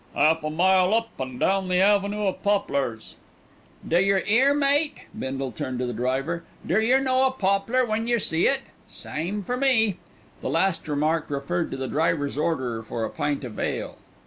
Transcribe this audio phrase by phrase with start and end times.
[0.15, 3.17] "Half a mile up, and down the avenue of poplars."
[3.87, 6.43] "D' yer 'ear, mate?" Bindle turned to the driver.
[6.65, 8.61] "D' yer know a poplar when yer see it?
[8.89, 9.97] Same for me."
[10.41, 13.99] The last remark referred to the driver's order for a pint of ale.